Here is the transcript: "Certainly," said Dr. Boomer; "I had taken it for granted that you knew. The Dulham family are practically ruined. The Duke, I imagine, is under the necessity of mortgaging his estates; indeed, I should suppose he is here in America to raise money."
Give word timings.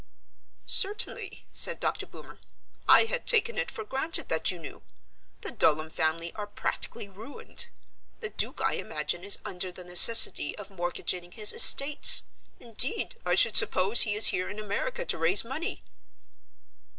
"Certainly," 0.65 1.45
said 1.53 1.79
Dr. 1.79 2.07
Boomer; 2.07 2.39
"I 2.89 3.03
had 3.05 3.27
taken 3.27 3.59
it 3.59 3.69
for 3.69 3.83
granted 3.83 4.29
that 4.29 4.49
you 4.49 4.57
knew. 4.57 4.81
The 5.41 5.51
Dulham 5.51 5.91
family 5.91 6.33
are 6.33 6.47
practically 6.47 7.07
ruined. 7.07 7.67
The 8.19 8.31
Duke, 8.31 8.61
I 8.61 8.73
imagine, 8.73 9.23
is 9.23 9.37
under 9.45 9.71
the 9.71 9.83
necessity 9.83 10.57
of 10.57 10.71
mortgaging 10.71 11.33
his 11.33 11.53
estates; 11.53 12.23
indeed, 12.59 13.15
I 13.27 13.35
should 13.35 13.55
suppose 13.55 14.01
he 14.01 14.15
is 14.15 14.29
here 14.33 14.49
in 14.49 14.57
America 14.57 15.05
to 15.05 15.17
raise 15.19 15.43
money." 15.45 15.83